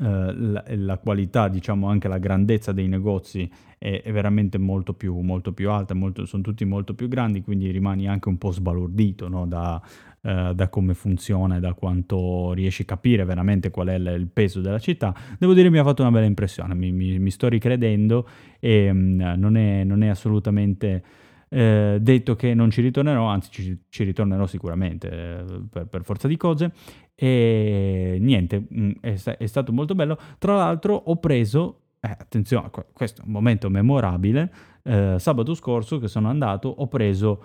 [0.00, 5.16] Uh, la, la, qualità, diciamo anche la grandezza dei negozi è, è veramente molto più,
[5.20, 9.28] molto più alta, molto, sono tutti molto più grandi, quindi rimani anche un po' sbalordito
[9.28, 9.46] no?
[9.46, 9.80] da,
[10.26, 14.60] uh, da, come funziona e da quanto riesci a capire veramente qual è il peso
[14.60, 15.14] della città.
[15.38, 19.34] Devo dire mi ha fatto una bella impressione, mi, mi, mi sto ricredendo e um,
[19.36, 21.02] non, è, non, è, assolutamente...
[21.48, 26.26] Eh, detto che non ci ritornerò, anzi ci, ci ritornerò sicuramente eh, per, per, forza
[26.26, 26.72] di cose
[27.14, 30.18] e niente, mm, è, è, stato molto bello.
[30.38, 36.08] Tra l'altro ho preso eh, attenzione, questo è un momento memorabile, eh, sabato scorso che
[36.08, 37.42] sono andato ho preso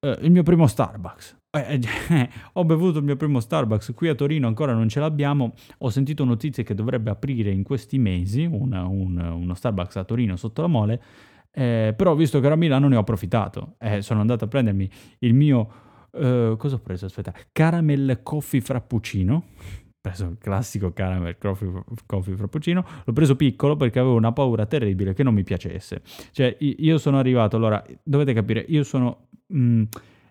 [0.00, 1.43] eh, il mio primo Starbucks.
[1.54, 5.54] Eh, eh, ho bevuto il mio primo Starbucks, qui a Torino ancora non ce l'abbiamo,
[5.78, 10.34] ho sentito notizie che dovrebbe aprire in questi mesi una, un, uno Starbucks a Torino
[10.36, 11.02] sotto la mole,
[11.52, 14.90] eh, però visto che ero a Milano ne ho approfittato, sono andato a prendermi
[15.20, 15.68] il mio...
[16.10, 17.06] cosa ho preso?
[17.06, 19.44] Aspetta, caramel coffee frappuccino
[20.04, 25.14] preso il classico caramel coffee, coffee frappuccino, l'ho preso piccolo perché avevo una paura terribile
[25.14, 26.02] che non mi piacesse.
[26.30, 29.82] Cioè, io sono arrivato, allora, dovete capire, io sono mh, mm,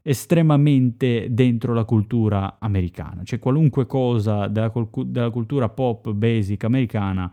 [0.05, 4.71] estremamente dentro la cultura americana, cioè qualunque cosa della,
[5.05, 7.31] della cultura pop basic americana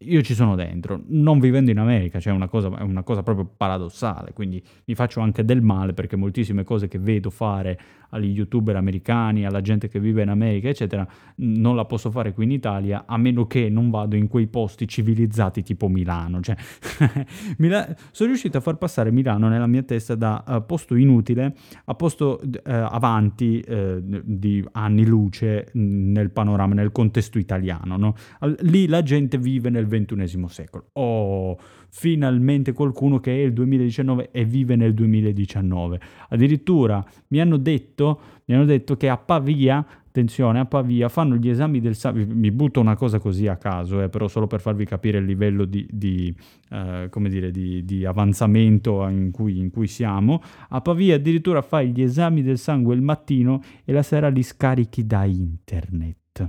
[0.00, 3.48] io ci sono dentro, non vivendo in America, cioè una cosa, è una cosa proprio
[3.56, 7.78] paradossale, quindi mi faccio anche del male perché moltissime cose che vedo fare
[8.10, 11.06] agli youtuber americani, alla gente che vive in America, eccetera,
[11.36, 14.86] non la posso fare qui in Italia a meno che non vado in quei posti
[14.86, 16.40] civilizzati tipo Milano.
[16.40, 16.56] Cioè,
[17.58, 21.54] Mila- sono riuscito a far passare Milano nella mia testa da uh, posto inutile
[21.84, 27.96] a posto uh, avanti uh, di anni luce nel panorama, nel contesto italiano.
[27.96, 28.14] No?
[28.60, 30.88] Lì la gente vive nel ventunesimo secolo.
[30.92, 31.58] Oh,
[31.90, 36.00] finalmente qualcuno che è il 2019 e vive nel 2019.
[36.28, 41.48] Addirittura mi hanno detto, mi hanno detto che a Pavia, attenzione, a Pavia fanno gli
[41.48, 44.84] esami del sangue, mi butto una cosa così a caso, eh, però solo per farvi
[44.84, 46.34] capire il livello di, di,
[46.70, 52.02] eh, dire, di, di avanzamento in cui, in cui siamo, a Pavia addirittura fai gli
[52.02, 56.48] esami del sangue il mattino e la sera li scarichi da internet.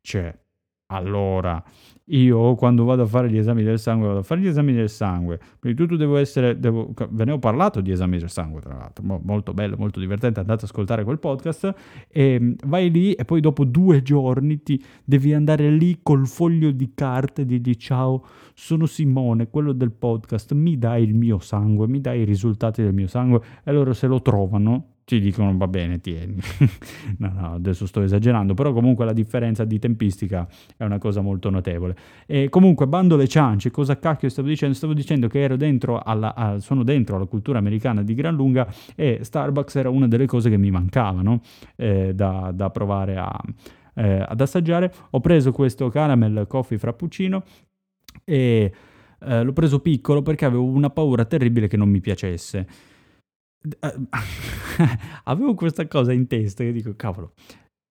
[0.00, 0.34] Cioè,
[0.90, 1.62] allora,
[2.06, 4.88] io quando vado a fare gli esami del sangue, vado a fare gli esami del
[4.88, 5.38] sangue.
[5.58, 8.74] Prima di tutto devo essere, devo, ve ne ho parlato di esami del sangue, tra
[8.74, 11.74] l'altro, molto bello, molto divertente, andate ad ascoltare quel podcast.
[12.08, 16.70] E mm, vai lì e poi dopo due giorni ti devi andare lì col foglio
[16.70, 18.24] di carta e dirgli ciao,
[18.54, 22.94] sono Simone, quello del podcast, mi dai il mio sangue, mi dai i risultati del
[22.94, 23.42] mio sangue.
[23.62, 26.36] E loro se lo trovano ti dicono va bene, tieni.
[27.16, 30.46] no, no, adesso sto esagerando, però comunque la differenza di tempistica
[30.76, 31.96] è una cosa molto notevole.
[32.26, 34.74] E comunque, bando le ciance, cosa cacchio stavo dicendo?
[34.74, 38.70] Stavo dicendo che ero dentro alla, a, sono dentro alla cultura americana di gran lunga
[38.94, 41.40] e Starbucks era una delle cose che mi mancavano
[41.76, 43.40] eh, da, da, provare a,
[43.94, 44.92] eh, ad assaggiare.
[45.12, 47.42] Ho preso questo caramel coffee frappuccino
[48.26, 48.72] e
[49.20, 52.66] eh, l'ho preso piccolo perché avevo una paura terribile che non mi piacesse.
[53.80, 53.94] Eh,
[55.24, 57.32] avevo questa cosa in testa che dico, cavolo,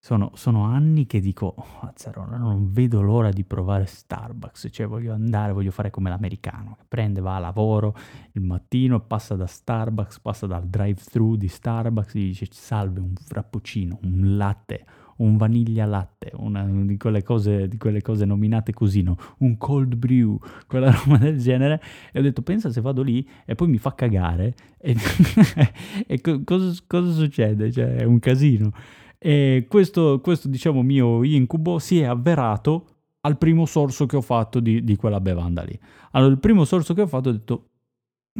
[0.00, 1.92] sono, sono anni che dico, oh,
[2.36, 7.20] non vedo l'ora di provare Starbucks, cioè voglio andare, voglio fare come l'americano, che prende,
[7.20, 7.94] va a lavoro
[8.32, 13.98] il mattino, passa da Starbucks, passa dal drive-thru di Starbucks, gli dice salve un frappuccino,
[14.02, 14.86] un latte,
[15.18, 19.16] un vaniglia latte, una di quelle cose, di quelle cose nominate così, no?
[19.38, 21.80] un cold brew, quella roba del genere,
[22.12, 24.94] e ho detto pensa se vado lì e poi mi fa cagare, e,
[26.06, 27.70] e co- cosa, cosa, succede?
[27.72, 28.72] Cioè è un casino.
[29.18, 32.86] E questo, questo, diciamo, mio incubo si è avverato
[33.22, 35.78] al primo sorso che ho fatto di, di quella bevanda lì.
[36.12, 37.68] Allora, il primo sorso che ho fatto ho detto,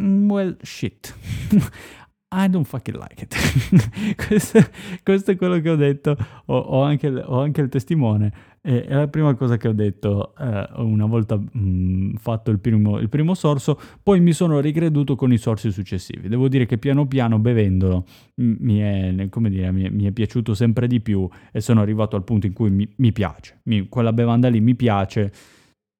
[0.00, 1.14] mm, well, shit.
[2.30, 4.14] I don't fucking like it.
[4.26, 4.58] questo,
[5.02, 6.14] questo, è quello che ho detto.
[6.46, 8.32] Ho, ho, anche, ho anche, il testimone.
[8.60, 12.58] E, è la prima cosa che ho detto eh, una volta mh, mm, fatto il
[12.58, 13.80] primo, il primo, sorso.
[14.02, 16.28] Poi mi sono ricreduto con i sorsi successivi.
[16.28, 18.04] Devo dire che piano piano, bevendolo,
[18.34, 21.26] mi, è, dire, mi, è, mi, è, piaciuto sempre di più.
[21.50, 23.62] E sono arrivato al punto in cui mi, mi piace.
[23.88, 25.32] Quella bevanda lì mi piace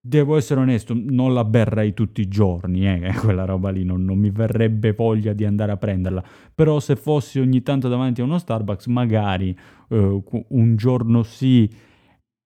[0.01, 4.19] Devo essere onesto, non la berrei tutti i giorni, eh, quella roba lì, non, non,
[4.19, 6.23] mi verrebbe voglia di andare a prenderla.
[6.55, 9.57] Però se fossi ogni tanto davanti a uno Starbucks, magari
[9.89, 11.69] eh, un giorno sì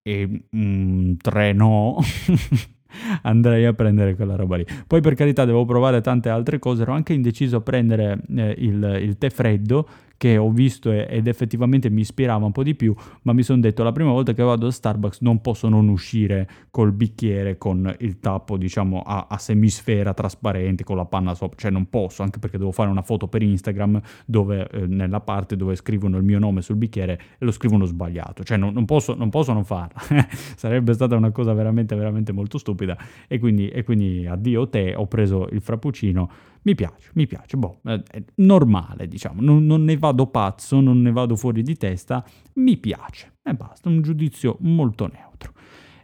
[0.03, 1.99] e mm, tre no,
[3.23, 4.67] andrei a prendere quella roba lì.
[4.87, 8.99] Poi per carità devo provare tante altre cose, ero anche indeciso a prendere eh, il,
[9.03, 9.89] il tè freddo
[10.23, 13.83] che ho visto ed effettivamente mi ispirava un po' di più, ma mi sono detto
[13.83, 18.21] la prima volta che vado a Starbucks non posso non uscire col bicchiere con il
[18.21, 22.57] tappo diciamo a, a semisfera trasparente con la panna sopra, cioè non posso anche perché
[22.57, 26.63] devo fare una foto per Instagram dove eh, nella parte dove scrivono il mio nome
[26.63, 30.01] sul bicchiere e lo scrivono sbagliato, cioè non, non, posso, non posso non farla,
[30.55, 32.97] sarebbe stata una cosa veramente veramente molto stupida.
[33.27, 36.31] E quindi, e quindi addio te, ho preso il frappuccino
[36.63, 41.11] mi piace, mi piace, boh, è normale diciamo, non, non, ne vado pazzo, non ne
[41.11, 43.33] vado fuori di testa, mi piace.
[43.43, 45.53] E basta, un giudizio molto neutro.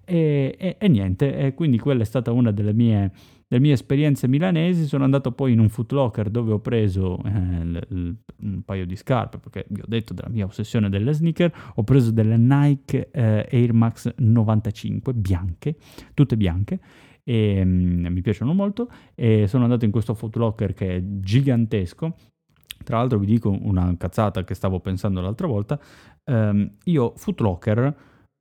[0.05, 3.13] E, e, e niente, e quindi quella è stata una delle mie,
[3.47, 7.87] delle mie, esperienze milanesi, sono andato poi in un footlocker dove ho preso eh, l,
[7.89, 11.85] l, un paio di scarpe, perché vi ho detto della mia ossessione delle sneaker, ho
[11.85, 15.77] preso delle Nike eh, Air Max 95 bianche,
[16.15, 16.81] tutte bianche,
[17.29, 22.15] e um, mi piacciono molto e sono andato in questo footlocker che è gigantesco.
[22.83, 25.79] Tra l'altro vi dico una cazzata che stavo pensando l'altra volta,
[26.25, 27.97] um, io footlocker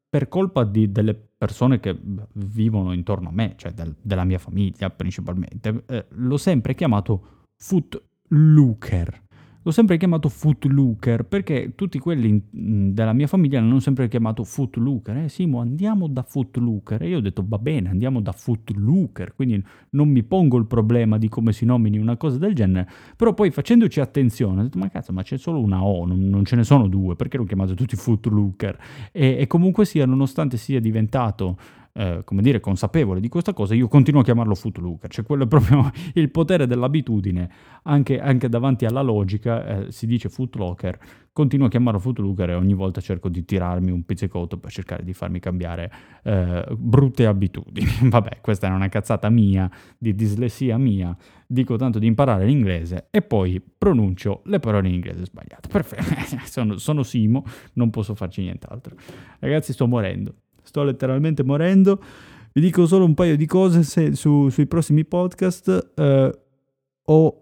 [0.07, 1.99] per colpa di, delle persone che
[2.33, 9.25] vivono intorno a me, cioè del, della mia famiglia principalmente, eh, l'ho sempre chiamato footlooker.
[9.67, 15.17] L'ho sempre chiamato Footlooker perché tutti quelli mm, della mia famiglia l'hanno sempre chiamato Footlooker.
[15.17, 17.01] Eh Simo, andiamo da Footlooker.
[17.01, 19.35] E io ho detto va bene, andiamo da Footlooker.
[19.35, 22.89] Quindi non mi pongo il problema di come si nomini una cosa del genere.
[23.17, 26.45] Però poi facendoci attenzione ho detto ma cazzo, ma c'è solo una O, non, non
[26.45, 27.17] ce ne sono due.
[27.17, 28.79] Perché l'ho chiamato tutti Footlooker?
[29.11, 31.57] E, e comunque sia, nonostante sia diventato
[31.97, 35.47] eh, come dire, consapevole di questa cosa, io continuo a chiamarlo footlooker, cioè quello è
[35.47, 37.49] proprio il potere dell'abitudine,
[37.83, 40.99] anche, anche davanti alla logica eh, si dice footlocker,
[41.33, 45.13] continuo a chiamarlo footlooker e ogni volta cerco di tirarmi un pizzicotto per cercare di
[45.13, 45.91] farmi cambiare
[46.21, 47.87] eh, brutte abitudini.
[48.09, 49.67] Vabbè, questa è una cazzata mia,
[49.97, 51.17] di dislessia mia,
[51.47, 55.67] dico tanto di imparare l'inglese e poi pronuncio le parole in inglese sbagliate.
[55.73, 57.43] Perfetto, sono, sono Simo,
[57.73, 58.95] non posso farci nient'altro.
[59.39, 60.35] Ragazzi, sto morendo
[60.67, 62.01] sto letteralmente morendo.
[62.51, 65.91] Vi dico solo un paio di cose se, su, sui prossimi podcast.
[65.95, 66.39] Eh,
[67.09, 67.41] ho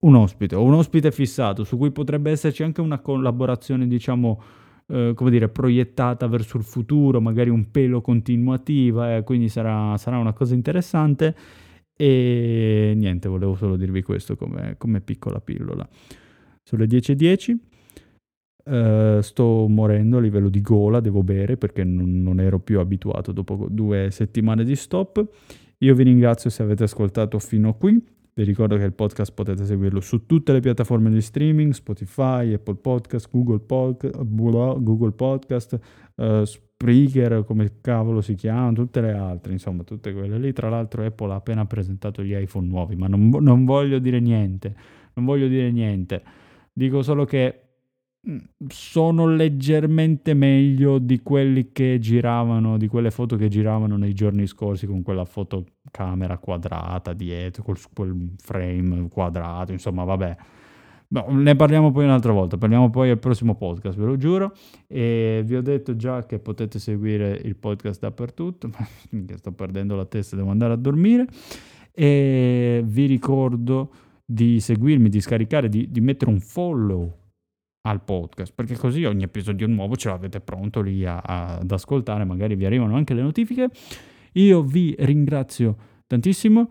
[0.00, 4.42] un ospite, ho un ospite fissato su cui potrebbe esserci anche una collaborazione, diciamo,
[4.88, 10.18] eh, come dire, proiettata verso il futuro, magari un pelo continuativa, eh, quindi sarà, sarà,
[10.18, 11.34] una cosa interessante.
[11.96, 15.88] E niente, volevo solo dirvi questo come, come piccola pillola.
[16.62, 17.69] Sulle 10.10.
[18.62, 23.32] Uh, sto morendo a livello di gola, devo bere perché non, non, ero più abituato
[23.32, 25.24] dopo due settimane di stop.
[25.78, 28.02] Io vi ringrazio se avete ascoltato fino a qui.
[28.32, 32.76] Vi ricordo che il podcast potete seguirlo su tutte le piattaforme di streaming, Spotify, Apple
[32.76, 35.78] Podcast, Google, Pod- Google Podcast,
[36.16, 40.52] uh, Spreaker, come cavolo si chiamano, tutte le altre, insomma, tutte quelle lì.
[40.52, 44.74] Tra l'altro Apple ha appena presentato gli iPhone nuovi, ma non, non voglio dire niente,
[45.14, 46.22] non voglio dire niente.
[46.72, 47.69] Dico solo che
[48.68, 54.86] sono leggermente meglio di quelli che giravano, di quelle foto che giravano nei giorni scorsi
[54.86, 60.36] con quella fotocamera quadrata dietro, col, quel frame quadrato, insomma, vabbè.
[61.12, 64.54] No, ne parliamo poi un'altra volta, parliamo poi al prossimo podcast, ve lo giuro.
[64.86, 68.86] E vi ho detto già che potete seguire il podcast dappertutto, ma
[69.36, 71.26] sto perdendo la testa, devo andare a dormire.
[71.92, 73.90] E vi ricordo
[74.24, 77.19] di seguirmi, di scaricare, di, di mettere un follow
[77.82, 82.24] al podcast, perché così ogni episodio nuovo ce l'avete pronto lì a, a, ad ascoltare,
[82.24, 83.70] magari vi arrivano anche le notifiche.
[84.32, 85.76] Io vi ringrazio
[86.06, 86.70] tantissimo.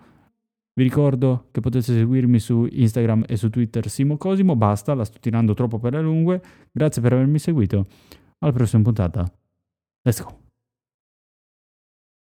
[0.73, 4.55] Vi ricordo che potete seguirmi su Instagram e su Twitter Simo Cosimo.
[4.55, 6.41] Basta, la sto tirando troppo per le lunghe.
[6.71, 7.87] Grazie per avermi seguito.
[8.39, 9.29] Alla prossima puntata.
[10.03, 10.38] Let's go.